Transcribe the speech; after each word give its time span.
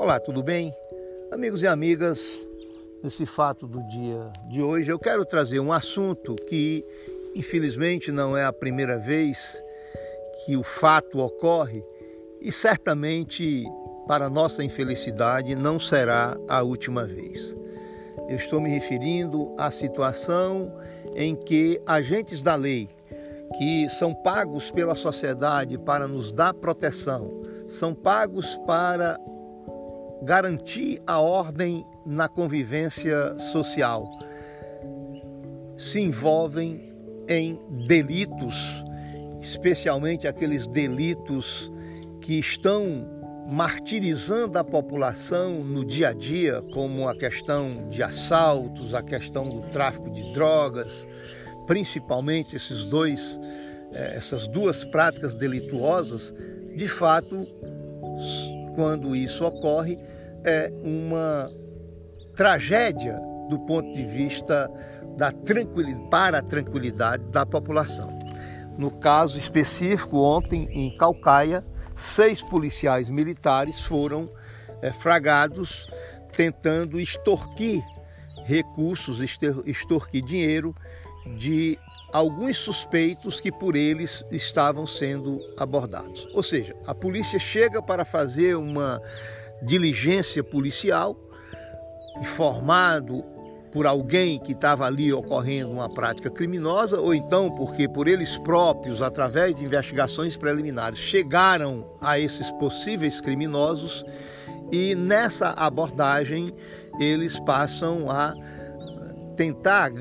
Olá, 0.00 0.18
tudo 0.18 0.42
bem? 0.42 0.74
Amigos 1.30 1.62
e 1.62 1.66
amigas, 1.66 2.48
nesse 3.02 3.26
fato 3.26 3.66
do 3.66 3.86
dia 3.86 4.32
de 4.48 4.62
hoje, 4.62 4.90
eu 4.90 4.98
quero 4.98 5.26
trazer 5.26 5.60
um 5.60 5.70
assunto 5.70 6.36
que, 6.48 6.82
infelizmente, 7.34 8.10
não 8.10 8.34
é 8.34 8.42
a 8.42 8.50
primeira 8.50 8.98
vez 8.98 9.62
que 10.42 10.56
o 10.56 10.62
fato 10.62 11.18
ocorre 11.18 11.84
e 12.40 12.50
certamente, 12.50 13.66
para 14.08 14.30
nossa 14.30 14.64
infelicidade, 14.64 15.54
não 15.54 15.78
será 15.78 16.34
a 16.48 16.62
última 16.62 17.04
vez. 17.04 17.54
Eu 18.26 18.36
estou 18.36 18.58
me 18.58 18.70
referindo 18.70 19.54
à 19.58 19.70
situação 19.70 20.72
em 21.14 21.36
que 21.36 21.78
agentes 21.86 22.40
da 22.40 22.54
lei, 22.54 22.88
que 23.58 23.86
são 23.90 24.14
pagos 24.14 24.70
pela 24.70 24.94
sociedade 24.94 25.76
para 25.76 26.08
nos 26.08 26.32
dar 26.32 26.54
proteção, 26.54 27.42
são 27.68 27.94
pagos 27.94 28.56
para 28.66 29.20
garantir 30.22 31.00
a 31.06 31.20
ordem 31.20 31.86
na 32.04 32.28
convivência 32.28 33.38
social. 33.38 34.06
Se 35.76 36.00
envolvem 36.00 36.94
em 37.28 37.58
delitos, 37.86 38.84
especialmente 39.40 40.28
aqueles 40.28 40.66
delitos 40.66 41.72
que 42.20 42.38
estão 42.38 43.08
martirizando 43.50 44.58
a 44.58 44.64
população 44.64 45.64
no 45.64 45.84
dia 45.84 46.10
a 46.10 46.12
dia, 46.12 46.62
como 46.72 47.08
a 47.08 47.16
questão 47.16 47.88
de 47.88 48.02
assaltos, 48.02 48.94
a 48.94 49.02
questão 49.02 49.48
do 49.48 49.62
tráfico 49.70 50.10
de 50.10 50.32
drogas, 50.32 51.06
principalmente 51.66 52.54
esses 52.54 52.84
dois, 52.84 53.40
eh, 53.92 54.12
essas 54.14 54.46
duas 54.46 54.84
práticas 54.84 55.34
delituosas, 55.34 56.32
de 56.76 56.86
fato 56.86 57.44
quando 58.74 59.14
isso 59.14 59.44
ocorre, 59.44 59.98
é 60.44 60.72
uma 60.82 61.50
tragédia 62.34 63.20
do 63.48 63.58
ponto 63.60 63.92
de 63.92 64.04
vista 64.04 64.70
da 65.16 65.32
tranquilidade, 65.32 66.08
para 66.08 66.38
a 66.38 66.42
tranquilidade 66.42 67.24
da 67.24 67.44
população. 67.44 68.08
No 68.78 68.90
caso 68.90 69.38
específico, 69.38 70.18
ontem 70.18 70.68
em 70.70 70.96
Calcaia, 70.96 71.64
seis 71.96 72.40
policiais 72.40 73.10
militares 73.10 73.82
foram 73.82 74.30
é, 74.80 74.90
fragados 74.90 75.86
tentando 76.32 76.98
extorquir 76.98 77.82
recursos, 78.44 79.20
extorquir 79.66 80.24
dinheiro 80.24 80.74
de 81.26 81.78
alguns 82.12 82.56
suspeitos 82.56 83.40
que 83.40 83.52
por 83.52 83.76
eles 83.76 84.24
estavam 84.30 84.86
sendo 84.86 85.40
abordados. 85.56 86.28
Ou 86.34 86.42
seja, 86.42 86.74
a 86.86 86.94
polícia 86.94 87.38
chega 87.38 87.82
para 87.82 88.04
fazer 88.04 88.56
uma 88.56 89.00
diligência 89.62 90.42
policial, 90.42 91.16
informado 92.18 93.22
por 93.70 93.86
alguém 93.86 94.38
que 94.38 94.52
estava 94.52 94.84
ali 94.84 95.12
ocorrendo 95.12 95.70
uma 95.70 95.88
prática 95.88 96.28
criminosa, 96.28 96.98
ou 96.98 97.14
então 97.14 97.54
porque 97.54 97.88
por 97.88 98.08
eles 98.08 98.36
próprios, 98.38 99.00
através 99.00 99.54
de 99.54 99.64
investigações 99.64 100.36
preliminares, 100.36 100.98
chegaram 100.98 101.88
a 102.00 102.18
esses 102.18 102.50
possíveis 102.52 103.20
criminosos 103.20 104.04
e 104.72 104.94
nessa 104.94 105.50
abordagem 105.50 106.52
eles 106.98 107.38
passam 107.40 108.10
a 108.10 108.34
tentar 109.36 109.92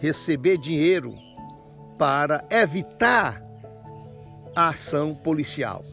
receber 0.00 0.56
dinheiro 0.56 1.14
para 1.98 2.44
evitar 2.50 3.42
a 4.56 4.68
ação 4.68 5.14
policial, 5.14 5.84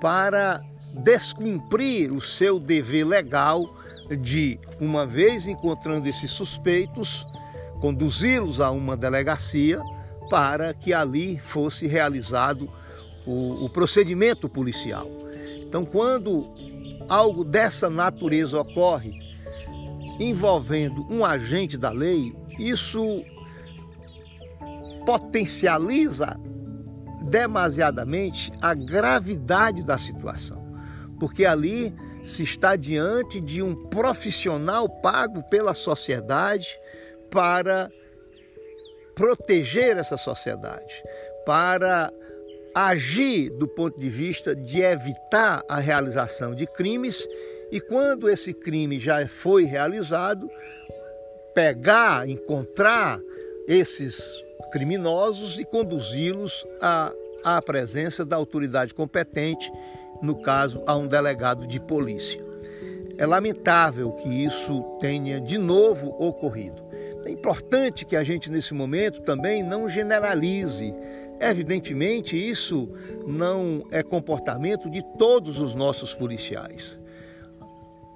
para 0.00 0.62
descumprir 0.92 2.12
o 2.12 2.20
seu 2.20 2.58
dever 2.60 3.04
legal 3.04 3.74
de, 4.20 4.60
uma 4.78 5.06
vez 5.06 5.48
encontrando 5.48 6.08
esses 6.08 6.30
suspeitos, 6.30 7.26
conduzi-los 7.80 8.60
a 8.60 8.70
uma 8.70 8.96
delegacia 8.96 9.80
para 10.28 10.72
que 10.74 10.92
ali 10.92 11.38
fosse 11.38 11.86
realizado 11.86 12.70
o, 13.26 13.64
o 13.64 13.70
procedimento 13.70 14.48
policial. 14.48 15.08
Então, 15.60 15.84
quando 15.84 16.46
algo 17.08 17.42
dessa 17.42 17.90
natureza 17.90 18.60
ocorre, 18.60 19.18
envolvendo 20.20 21.06
um 21.10 21.24
agente 21.24 21.76
da 21.76 21.90
lei, 21.90 22.32
isso 22.58 23.24
potencializa 25.04 26.36
demasiadamente 27.24 28.52
a 28.60 28.74
gravidade 28.74 29.84
da 29.84 29.98
situação, 29.98 30.62
porque 31.18 31.44
ali 31.44 31.94
se 32.22 32.42
está 32.42 32.76
diante 32.76 33.40
de 33.40 33.62
um 33.62 33.74
profissional 33.74 34.88
pago 34.88 35.42
pela 35.44 35.74
sociedade 35.74 36.78
para 37.30 37.90
proteger 39.14 39.96
essa 39.96 40.16
sociedade, 40.16 41.02
para 41.44 42.12
agir 42.74 43.50
do 43.50 43.68
ponto 43.68 43.98
de 44.00 44.08
vista 44.08 44.54
de 44.54 44.80
evitar 44.80 45.62
a 45.68 45.78
realização 45.78 46.54
de 46.54 46.66
crimes. 46.66 47.26
E 47.70 47.80
quando 47.80 48.28
esse 48.28 48.52
crime 48.52 48.98
já 48.98 49.26
foi 49.28 49.64
realizado, 49.64 50.48
pegar, 51.54 52.28
encontrar 52.28 53.20
esses 53.68 54.43
criminosos 54.74 55.60
e 55.60 55.64
conduzi-los 55.64 56.66
à, 56.80 57.12
à 57.44 57.62
presença 57.62 58.24
da 58.24 58.34
autoridade 58.34 58.92
competente, 58.92 59.70
no 60.20 60.34
caso, 60.34 60.82
a 60.84 60.96
um 60.96 61.06
delegado 61.06 61.64
de 61.64 61.78
polícia. 61.78 62.44
É 63.16 63.24
lamentável 63.24 64.10
que 64.10 64.28
isso 64.28 64.82
tenha 64.98 65.40
de 65.40 65.58
novo 65.58 66.16
ocorrido. 66.18 66.82
É 67.24 67.30
importante 67.30 68.04
que 68.04 68.16
a 68.16 68.24
gente, 68.24 68.50
nesse 68.50 68.74
momento, 68.74 69.22
também 69.22 69.62
não 69.62 69.88
generalize. 69.88 70.92
Evidentemente, 71.38 72.36
isso 72.36 72.88
não 73.28 73.84
é 73.92 74.02
comportamento 74.02 74.90
de 74.90 75.04
todos 75.16 75.60
os 75.60 75.76
nossos 75.76 76.16
policiais. 76.16 76.98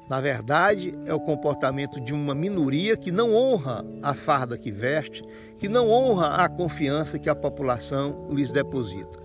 Na 0.08 0.20
verdade, 0.20 0.98
é 1.04 1.12
o 1.12 1.20
comportamento 1.20 2.00
de 2.00 2.14
uma 2.14 2.34
minoria 2.34 2.96
que 2.96 3.12
não 3.12 3.34
honra 3.34 3.84
a 4.02 4.14
farda 4.14 4.56
que 4.56 4.70
veste, 4.70 5.22
que 5.58 5.68
não 5.68 5.90
honra 5.90 6.36
a 6.36 6.48
confiança 6.48 7.18
que 7.18 7.28
a 7.28 7.34
população 7.34 8.26
lhes 8.30 8.50
deposita. 8.50 9.18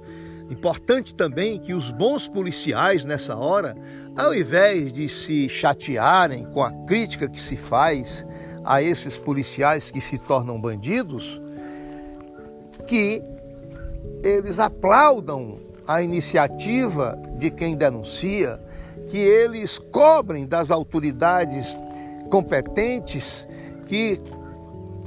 Importante 0.49 1.15
também 1.15 1.57
que 1.57 1.73
os 1.73 1.89
bons 1.89 2.27
policiais 2.27 3.05
nessa 3.05 3.35
hora, 3.37 3.75
ao 4.15 4.35
invés 4.35 4.91
de 4.91 5.07
se 5.07 5.47
chatearem 5.47 6.45
com 6.47 6.61
a 6.61 6.71
crítica 6.85 7.29
que 7.29 7.41
se 7.41 7.55
faz 7.55 8.25
a 8.65 8.83
esses 8.83 9.17
policiais 9.17 9.89
que 9.89 10.01
se 10.01 10.17
tornam 10.17 10.59
bandidos, 10.59 11.41
que 12.85 13.23
eles 14.21 14.59
aplaudam 14.59 15.61
a 15.87 16.01
iniciativa 16.01 17.17
de 17.37 17.49
quem 17.49 17.75
denuncia, 17.75 18.59
que 19.13 19.19
eles 19.19 19.77
cobrem 19.77 20.43
das 20.43 20.71
autoridades 20.71 21.77
competentes 22.31 23.47
que 23.85 24.19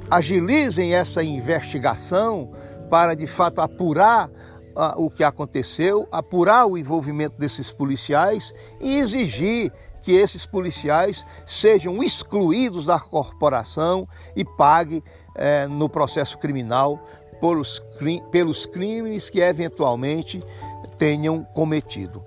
agilizem 0.09 0.95
essa 0.95 1.21
investigação 1.21 2.49
para 2.89 3.17
de 3.17 3.27
fato 3.27 3.59
apurar 3.59 4.29
uh, 4.29 4.95
o 4.95 5.09
que 5.09 5.25
aconteceu, 5.25 6.07
apurar 6.09 6.67
o 6.67 6.77
envolvimento 6.77 7.37
desses 7.37 7.73
policiais 7.73 8.53
e 8.79 8.97
exigir 8.97 9.73
que 10.01 10.13
esses 10.13 10.45
policiais 10.45 11.25
sejam 11.45 12.01
excluídos 12.01 12.85
da 12.85 12.97
corporação 12.97 14.07
e 14.37 14.45
paguem 14.45 15.03
eh, 15.35 15.67
no 15.67 15.89
processo 15.89 16.37
criminal 16.37 17.05
por 17.41 17.57
os, 17.57 17.83
pelos 18.31 18.65
crimes 18.65 19.29
que 19.29 19.41
eventualmente 19.41 20.41
tenham 20.97 21.43
cometido. 21.43 22.23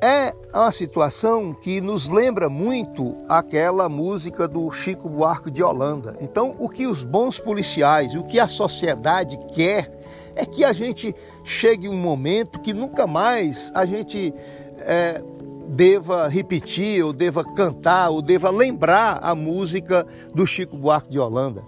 É 0.00 0.32
uma 0.54 0.70
situação 0.70 1.52
que 1.52 1.80
nos 1.80 2.08
lembra 2.08 2.48
muito 2.48 3.16
aquela 3.28 3.88
música 3.88 4.46
do 4.46 4.70
Chico 4.70 5.08
Buarque 5.08 5.50
de 5.50 5.60
Holanda. 5.60 6.16
Então, 6.20 6.54
o 6.60 6.68
que 6.68 6.86
os 6.86 7.02
bons 7.02 7.40
policiais, 7.40 8.14
o 8.14 8.22
que 8.22 8.38
a 8.38 8.46
sociedade 8.46 9.36
quer 9.52 9.90
é 10.36 10.46
que 10.46 10.64
a 10.64 10.72
gente 10.72 11.12
chegue 11.42 11.88
um 11.88 11.96
momento 11.96 12.60
que 12.60 12.72
nunca 12.72 13.08
mais 13.08 13.72
a 13.74 13.84
gente 13.84 14.32
é, 14.78 15.20
deva 15.68 16.28
repetir, 16.28 17.04
ou 17.04 17.12
deva 17.12 17.42
cantar, 17.42 18.10
ou 18.10 18.22
deva 18.22 18.50
lembrar 18.50 19.18
a 19.20 19.34
música 19.34 20.06
do 20.32 20.46
Chico 20.46 20.76
Buarque 20.76 21.10
de 21.10 21.18
Holanda. 21.18 21.64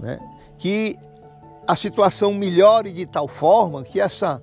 Né? 0.00 0.18
Que 0.58 0.96
a 1.64 1.76
situação 1.76 2.34
melhore 2.34 2.92
de 2.92 3.06
tal 3.06 3.28
forma 3.28 3.84
que 3.84 4.00
essa 4.00 4.42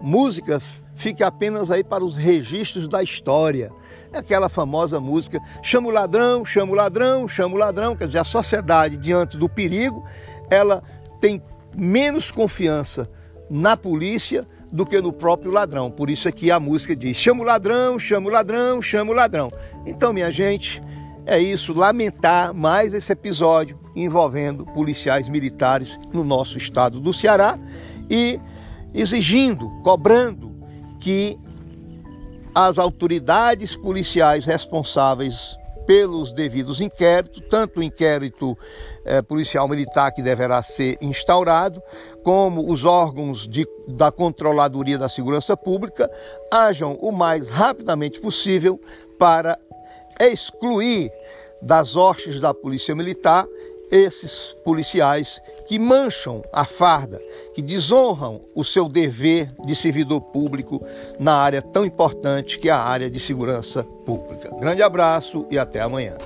música 0.00 0.60
fique 0.96 1.22
apenas 1.22 1.70
aí 1.70 1.84
para 1.84 2.04
os 2.04 2.16
registros 2.16 2.88
da 2.88 3.02
história. 3.02 3.70
É 4.12 4.18
aquela 4.18 4.48
famosa 4.48 4.98
música: 4.98 5.40
chama 5.62 5.88
o 5.88 5.90
ladrão, 5.90 6.44
chama 6.44 6.72
o 6.72 6.74
ladrão, 6.74 7.28
chama 7.28 7.54
o 7.54 7.58
ladrão. 7.58 7.94
Quer 7.94 8.06
dizer, 8.06 8.18
a 8.18 8.24
sociedade, 8.24 8.96
diante 8.96 9.36
do 9.36 9.48
perigo, 9.48 10.04
ela 10.50 10.82
tem 11.20 11.42
menos 11.76 12.32
confiança 12.32 13.08
na 13.48 13.76
polícia 13.76 14.46
do 14.72 14.84
que 14.84 15.00
no 15.00 15.12
próprio 15.12 15.52
ladrão. 15.52 15.90
Por 15.90 16.10
isso 16.10 16.28
aqui 16.28 16.50
a 16.50 16.58
música 16.58 16.96
diz: 16.96 17.16
chama 17.16 17.42
o 17.42 17.46
ladrão, 17.46 17.98
chama 17.98 18.28
o 18.28 18.32
ladrão, 18.32 18.82
chama 18.82 19.12
o 19.12 19.14
ladrão. 19.14 19.52
Então, 19.84 20.12
minha 20.12 20.30
gente, 20.30 20.82
é 21.24 21.38
isso, 21.38 21.72
lamentar 21.72 22.54
mais 22.54 22.94
esse 22.94 23.12
episódio 23.12 23.78
envolvendo 23.94 24.64
policiais 24.66 25.28
militares 25.28 25.98
no 26.12 26.22
nosso 26.22 26.58
estado 26.58 27.00
do 27.00 27.12
Ceará 27.12 27.58
e 28.08 28.38
exigindo, 28.94 29.68
cobrando 29.82 30.45
que 31.06 31.38
as 32.52 32.80
autoridades 32.80 33.76
policiais 33.76 34.44
responsáveis 34.44 35.56
pelos 35.86 36.32
devidos 36.32 36.80
inquéritos, 36.80 37.40
tanto 37.48 37.78
o 37.78 37.82
inquérito 37.84 38.58
eh, 39.04 39.22
policial 39.22 39.68
militar 39.68 40.10
que 40.10 40.20
deverá 40.20 40.60
ser 40.64 40.98
instaurado, 41.00 41.80
como 42.24 42.68
os 42.68 42.84
órgãos 42.84 43.46
de, 43.46 43.64
da 43.86 44.10
Controladoria 44.10 44.98
da 44.98 45.08
Segurança 45.08 45.56
Pública, 45.56 46.10
ajam 46.52 46.98
o 47.00 47.12
mais 47.12 47.48
rapidamente 47.48 48.20
possível 48.20 48.80
para 49.16 49.60
excluir 50.20 51.12
das 51.62 51.94
hostes 51.94 52.40
da 52.40 52.52
Polícia 52.52 52.96
Militar 52.96 53.46
esses 53.92 54.56
policiais 54.64 55.40
que 55.66 55.78
mancham 55.78 56.42
a 56.52 56.64
farda, 56.64 57.20
que 57.54 57.60
desonram 57.60 58.40
o 58.54 58.64
seu 58.64 58.88
dever 58.88 59.52
de 59.64 59.74
servidor 59.74 60.20
público 60.20 60.80
na 61.18 61.34
área 61.34 61.60
tão 61.60 61.84
importante 61.84 62.58
que 62.58 62.68
é 62.68 62.72
a 62.72 62.82
área 62.82 63.10
de 63.10 63.18
segurança 63.18 63.82
pública. 64.04 64.50
Grande 64.60 64.82
abraço 64.82 65.46
e 65.50 65.58
até 65.58 65.80
amanhã. 65.80 66.16